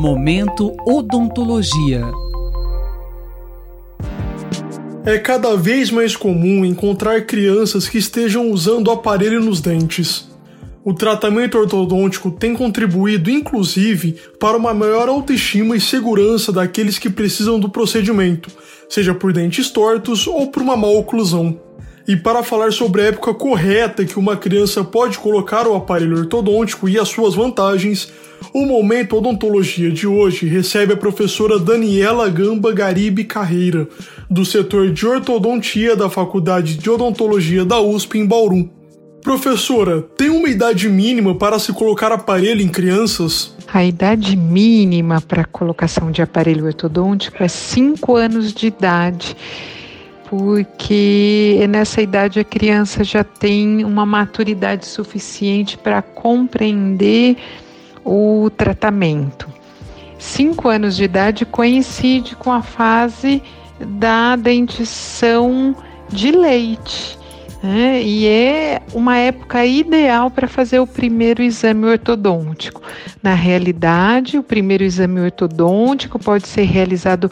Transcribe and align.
Momento 0.00 0.76
Odontologia. 0.86 2.04
É 5.04 5.18
cada 5.18 5.56
vez 5.56 5.90
mais 5.90 6.14
comum 6.14 6.64
encontrar 6.64 7.26
crianças 7.26 7.88
que 7.88 7.98
estejam 7.98 8.48
usando 8.48 8.92
aparelho 8.92 9.42
nos 9.42 9.60
dentes. 9.60 10.30
O 10.84 10.94
tratamento 10.94 11.58
ortodôntico 11.58 12.30
tem 12.30 12.54
contribuído, 12.54 13.28
inclusive, 13.28 14.14
para 14.38 14.56
uma 14.56 14.72
maior 14.72 15.08
autoestima 15.08 15.76
e 15.76 15.80
segurança 15.80 16.52
daqueles 16.52 16.96
que 16.96 17.10
precisam 17.10 17.58
do 17.58 17.68
procedimento, 17.68 18.48
seja 18.88 19.12
por 19.12 19.32
dentes 19.32 19.68
tortos 19.68 20.28
ou 20.28 20.46
por 20.46 20.62
uma 20.62 20.76
má 20.76 20.86
oclusão. 20.86 21.58
E 22.08 22.16
para 22.16 22.42
falar 22.42 22.72
sobre 22.72 23.02
a 23.02 23.04
época 23.08 23.34
correta 23.34 24.02
que 24.02 24.18
uma 24.18 24.34
criança 24.34 24.82
pode 24.82 25.18
colocar 25.18 25.66
o 25.66 25.74
aparelho 25.74 26.16
ortodôntico 26.16 26.88
e 26.88 26.98
as 26.98 27.10
suas 27.10 27.34
vantagens, 27.34 28.10
o 28.54 28.64
Momento 28.64 29.14
Odontologia 29.14 29.90
de 29.90 30.06
hoje 30.06 30.46
recebe 30.46 30.94
a 30.94 30.96
professora 30.96 31.58
Daniela 31.58 32.30
Gamba 32.30 32.72
Garibe 32.72 33.24
Carreira, 33.24 33.86
do 34.30 34.42
setor 34.42 34.90
de 34.90 35.06
ortodontia 35.06 35.94
da 35.94 36.08
Faculdade 36.08 36.78
de 36.78 36.88
Odontologia 36.88 37.62
da 37.62 37.78
USP 37.78 38.18
em 38.18 38.24
Bauru. 38.24 38.70
Professora, 39.22 40.00
tem 40.00 40.30
uma 40.30 40.48
idade 40.48 40.88
mínima 40.88 41.34
para 41.34 41.58
se 41.58 41.74
colocar 41.74 42.10
aparelho 42.10 42.62
em 42.62 42.68
crianças? 42.68 43.54
A 43.70 43.84
idade 43.84 44.34
mínima 44.34 45.20
para 45.20 45.44
colocação 45.44 46.10
de 46.10 46.22
aparelho 46.22 46.64
ortodôntico 46.64 47.42
é 47.42 47.48
5 47.48 48.16
anos 48.16 48.54
de 48.54 48.68
idade, 48.68 49.36
porque 50.28 51.64
nessa 51.70 52.02
idade 52.02 52.38
a 52.38 52.44
criança 52.44 53.02
já 53.02 53.24
tem 53.24 53.82
uma 53.82 54.04
maturidade 54.04 54.84
suficiente 54.84 55.78
para 55.78 56.02
compreender 56.02 57.36
o 58.04 58.50
tratamento. 58.54 59.48
Cinco 60.18 60.68
anos 60.68 60.96
de 60.96 61.04
idade 61.04 61.46
coincide 61.46 62.36
com 62.36 62.52
a 62.52 62.60
fase 62.60 63.42
da 63.80 64.36
dentição 64.36 65.74
de 66.10 66.30
leite. 66.30 67.18
Né? 67.62 68.02
E 68.02 68.26
é 68.26 68.82
uma 68.92 69.16
época 69.16 69.64
ideal 69.64 70.30
para 70.30 70.46
fazer 70.46 70.78
o 70.78 70.86
primeiro 70.86 71.42
exame 71.42 71.86
ortodôntico. 71.86 72.82
Na 73.22 73.32
realidade, 73.32 74.38
o 74.38 74.42
primeiro 74.42 74.84
exame 74.84 75.20
ortodôntico 75.20 76.18
pode 76.18 76.46
ser 76.46 76.64
realizado 76.64 77.30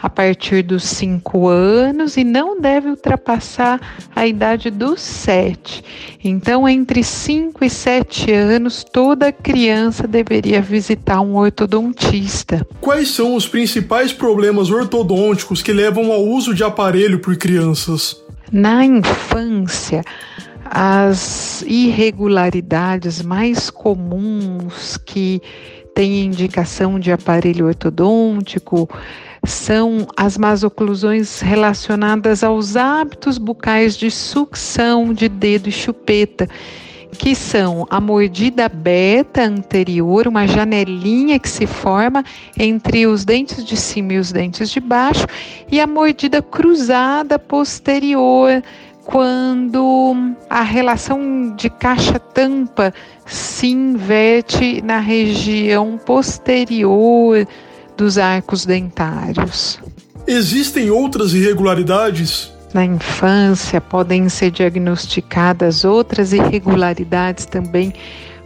a 0.00 0.08
partir 0.08 0.62
dos 0.62 0.84
5 0.84 1.48
anos 1.48 2.16
e 2.16 2.22
não 2.22 2.60
deve 2.60 2.88
ultrapassar 2.88 3.80
a 4.14 4.26
idade 4.26 4.70
dos 4.70 5.00
7. 5.00 5.82
Então, 6.22 6.68
entre 6.68 7.02
5 7.02 7.64
e 7.64 7.70
7 7.70 8.32
anos, 8.32 8.84
toda 8.84 9.32
criança 9.32 10.06
deveria 10.06 10.62
visitar 10.62 11.20
um 11.20 11.36
ortodontista. 11.36 12.64
Quais 12.80 13.08
são 13.08 13.34
os 13.34 13.48
principais 13.48 14.12
problemas 14.12 14.70
ortodônticos 14.70 15.62
que 15.62 15.72
levam 15.72 16.12
ao 16.12 16.24
uso 16.24 16.54
de 16.54 16.62
aparelho 16.62 17.18
por 17.18 17.36
crianças? 17.36 18.16
Na 18.52 18.84
infância, 18.84 20.02
as 20.64 21.62
irregularidades 21.62 23.20
mais 23.20 23.68
comuns 23.68 24.96
que 24.96 25.42
têm 25.94 26.26
indicação 26.26 26.98
de 27.00 27.10
aparelho 27.10 27.66
ortodôntico 27.66 28.88
são 29.48 30.06
as 30.16 30.36
más 30.36 30.62
oclusões 30.62 31.40
relacionadas 31.40 32.44
aos 32.44 32.76
hábitos 32.76 33.38
bucais 33.38 33.96
de 33.96 34.10
sucção 34.10 35.12
de 35.12 35.28
dedo 35.28 35.68
e 35.68 35.72
chupeta, 35.72 36.48
que 37.12 37.34
são 37.34 37.86
a 37.88 38.00
mordida 38.00 38.68
beta 38.68 39.42
anterior, 39.42 40.28
uma 40.28 40.46
janelinha 40.46 41.38
que 41.38 41.48
se 41.48 41.66
forma 41.66 42.22
entre 42.58 43.06
os 43.06 43.24
dentes 43.24 43.64
de 43.64 43.76
cima 43.76 44.12
e 44.12 44.18
os 44.18 44.30
dentes 44.30 44.70
de 44.70 44.80
baixo, 44.80 45.26
e 45.70 45.80
a 45.80 45.86
mordida 45.86 46.42
cruzada 46.42 47.38
posterior, 47.38 48.62
quando 49.04 50.34
a 50.50 50.62
relação 50.62 51.54
de 51.56 51.70
caixa-tampa 51.70 52.92
se 53.24 53.68
inverte 53.68 54.82
na 54.82 54.98
região 54.98 55.96
posterior 55.96 57.48
dos 57.98 58.16
arcos 58.16 58.64
dentários. 58.64 59.80
Existem 60.24 60.88
outras 60.88 61.34
irregularidades? 61.34 62.52
Na 62.72 62.84
infância 62.84 63.80
podem 63.80 64.28
ser 64.28 64.52
diagnosticadas 64.52 65.84
outras 65.84 66.32
irregularidades 66.32 67.44
também, 67.44 67.92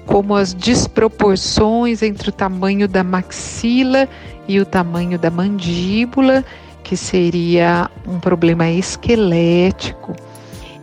como 0.07 0.35
as 0.35 0.55
desproporções 0.55 2.03
entre 2.03 2.31
o 2.31 2.33
tamanho 2.33 2.89
da 2.89 3.05
maxila 3.05 4.09
e 4.49 4.59
o 4.59 4.65
tamanho 4.65 5.19
da 5.19 5.31
mandíbula, 5.31 6.43
que 6.83 6.97
seria 6.97 7.91
um 8.09 8.19
problema 8.19 8.71
esquelético 8.71 10.15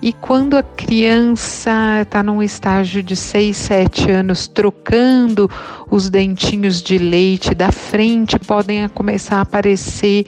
e 0.02 0.14
quando 0.14 0.56
a 0.56 0.64
criança 0.64 2.02
está 2.02 2.24
num 2.24 2.42
estágio 2.42 3.04
de 3.04 3.16
6, 3.16 3.56
7 3.56 4.12
anos, 4.12 4.48
trocando 4.48 5.50
os 5.92 6.10
dentinhos 6.10 6.82
de 6.82 6.98
leite 6.98 7.54
da 7.54 7.72
frente, 7.72 8.40
podem 8.40 8.88
começar 8.90 9.38
a 9.38 9.42
aparecer 9.42 10.26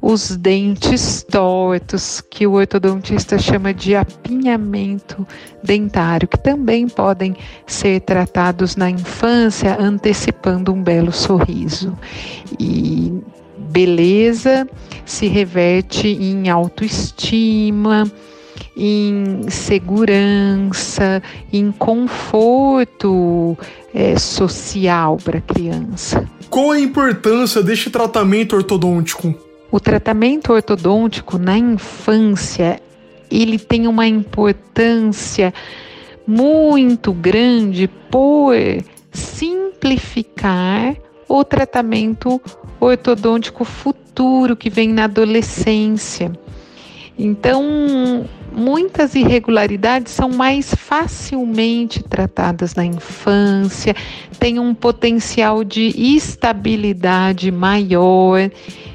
os 0.00 0.34
dentes 0.34 1.22
tortos, 1.22 2.22
que 2.22 2.46
o 2.46 2.52
ortodontista 2.52 3.38
chama 3.38 3.74
de 3.74 3.94
apinhamento 3.94 5.26
dentário, 5.62 6.26
que 6.26 6.38
também 6.38 6.88
podem 6.88 7.36
ser 7.66 8.00
tratados 8.00 8.76
na 8.76 8.88
infância, 8.88 9.76
antecipando 9.78 10.72
um 10.72 10.82
belo 10.82 11.12
sorriso. 11.12 11.94
E 12.58 13.12
beleza 13.58 14.66
se 15.04 15.26
reverte 15.26 16.08
em 16.08 16.48
autoestima 16.48 18.10
em 18.76 19.42
segurança, 19.48 21.22
em 21.52 21.70
conforto 21.72 23.56
é, 23.94 24.18
social 24.18 25.16
para 25.22 25.38
a 25.38 25.42
criança. 25.42 26.28
Qual 26.48 26.70
a 26.70 26.80
importância 26.80 27.62
deste 27.62 27.90
tratamento 27.90 28.56
ortodôntico? 28.56 29.34
O 29.70 29.78
tratamento 29.78 30.52
ortodôntico 30.52 31.38
na 31.38 31.56
infância 31.56 32.80
ele 33.30 33.58
tem 33.58 33.86
uma 33.86 34.06
importância 34.06 35.54
muito 36.26 37.12
grande 37.12 37.88
por 38.10 38.54
simplificar 39.12 40.96
o 41.28 41.44
tratamento 41.44 42.40
ortodôntico 42.80 43.64
futuro 43.64 44.56
que 44.56 44.68
vem 44.68 44.88
na 44.88 45.04
adolescência. 45.04 46.32
Então, 47.16 48.24
muitas 48.52 49.14
irregularidades 49.14 50.12
são 50.12 50.28
mais 50.28 50.74
facilmente 50.74 52.02
tratadas 52.02 52.74
na 52.74 52.84
infância, 52.84 53.94
têm 54.38 54.58
um 54.58 54.74
potencial 54.74 55.64
de 55.64 55.92
estabilidade 55.96 57.50
maior 57.50 58.50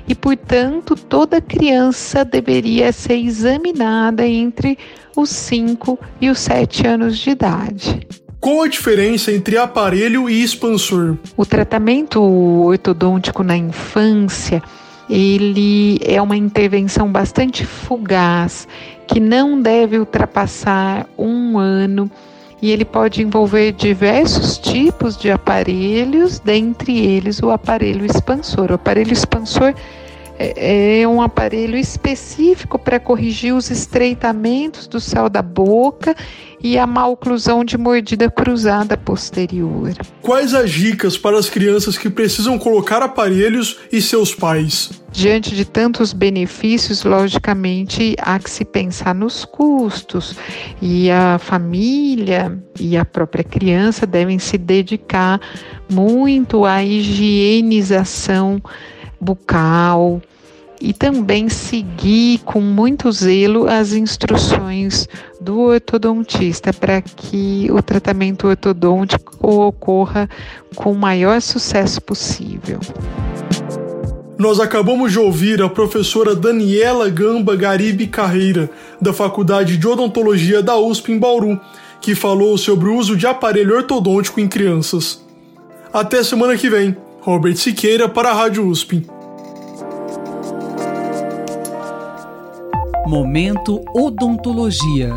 e, 0.07 0.15
portanto, 0.15 0.95
toda 0.95 1.41
criança 1.41 2.23
deveria 2.23 2.91
ser 2.91 3.17
examinada 3.17 4.27
entre 4.27 4.77
os 5.15 5.29
5 5.29 5.99
e 6.21 6.29
os 6.29 6.39
7 6.39 6.87
anos 6.87 7.17
de 7.17 7.29
idade. 7.31 8.07
Qual 8.39 8.61
a 8.61 8.67
diferença 8.67 9.31
entre 9.31 9.57
aparelho 9.57 10.29
e 10.29 10.43
expansor? 10.43 11.17
O 11.35 11.45
tratamento 11.45 12.21
ortodôntico 12.21 13.41
na 13.41 13.57
infância 13.57 14.61
ele 15.09 15.99
é 16.03 16.21
uma 16.21 16.35
intervenção 16.35 17.11
bastante 17.11 17.65
fugaz, 17.65 18.67
que 19.07 19.19
não 19.19 19.61
deve 19.61 19.99
ultrapassar 19.99 21.07
um 21.17 21.57
ano 21.57 22.09
e 22.61 22.71
ele 22.71 22.85
pode 22.85 23.21
envolver 23.21 23.73
diversos 23.73 24.57
tipos 24.57 25.17
de 25.17 25.29
aparelhos, 25.29 26.39
dentre 26.39 26.97
eles 26.97 27.39
o 27.41 27.51
aparelho 27.51 28.05
expansor. 28.05 28.71
O 28.71 28.75
aparelho 28.75 29.13
expansor 29.13 29.73
é, 30.37 31.01
é 31.01 31.07
um 31.07 31.21
aparelho 31.21 31.77
específico 31.77 32.77
para 32.77 32.99
corrigir 32.99 33.53
os 33.53 33.69
estreitamentos 33.69 34.87
do 34.87 34.99
céu 34.99 35.29
da 35.29 35.41
boca 35.41 36.15
e 36.61 36.77
a 36.77 36.87
maloclusão 36.87 37.63
de 37.63 37.77
mordida 37.77 38.29
cruzada 38.29 38.97
posterior. 38.97 39.93
Quais 40.21 40.53
as 40.53 40.71
dicas 40.71 41.17
para 41.17 41.37
as 41.37 41.49
crianças 41.49 41.97
que 41.97 42.09
precisam 42.09 42.57
colocar 42.57 43.01
aparelhos 43.01 43.77
e 43.91 44.01
seus 44.01 44.33
pais? 44.33 44.89
Diante 45.11 45.55
de 45.55 45.63
tantos 45.63 46.11
benefícios, 46.11 47.03
logicamente 47.03 48.15
há 48.19 48.37
que 48.39 48.49
se 48.49 48.65
pensar 48.65 49.13
nos 49.13 49.45
custos 49.45 50.35
e 50.81 51.09
a 51.09 51.37
família 51.37 52.57
e 52.79 52.97
a 52.97 53.05
própria 53.05 53.43
criança 53.43 54.05
devem 54.05 54.39
se 54.39 54.57
dedicar 54.57 55.39
muito 55.89 56.65
à 56.65 56.83
higienização 56.83 58.61
bucal, 59.19 60.21
e 60.81 60.93
também 60.93 61.49
seguir 61.49 62.39
com 62.39 62.61
muito 62.61 63.11
zelo 63.11 63.67
as 63.67 63.93
instruções 63.93 65.07
do 65.39 65.59
ortodontista 65.59 66.73
para 66.73 67.01
que 67.01 67.67
o 67.71 67.81
tratamento 67.81 68.47
ortodôntico 68.47 69.37
ocorra 69.41 70.29
com 70.75 70.91
o 70.91 70.97
maior 70.97 71.41
sucesso 71.41 72.01
possível. 72.01 72.79
Nós 74.37 74.59
acabamos 74.59 75.13
de 75.13 75.19
ouvir 75.19 75.61
a 75.61 75.69
professora 75.69 76.35
Daniela 76.35 77.09
Gamba 77.09 77.55
Garibe 77.55 78.07
Carreira, 78.07 78.69
da 79.01 79.13
Faculdade 79.13 79.77
de 79.77 79.87
Odontologia 79.87 80.61
da 80.61 80.77
USP 80.77 81.13
em 81.13 81.17
Bauru, 81.17 81.59
que 82.01 82.13
falou 82.13 82.57
sobre 82.57 82.89
o 82.89 82.97
uso 82.97 83.15
de 83.15 83.25
aparelho 83.25 83.77
ortodôntico 83.77 84.41
em 84.41 84.47
crianças. 84.47 85.23
Até 85.93 86.21
semana 86.21 86.57
que 86.57 86.69
vem. 86.69 86.97
Robert 87.25 87.55
Siqueira 87.55 88.07
para 88.07 88.29
a 88.29 88.33
Rádio 88.33 88.67
USP. 88.67 89.03
Momento 93.07 93.83
Odontologia. 93.95 95.09